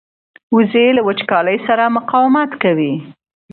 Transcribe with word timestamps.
وزې 0.55 0.87
له 0.97 1.01
وچکالۍ 1.07 1.57
سره 1.67 1.83
مقاومت 1.97 2.51
کوي 2.63 2.93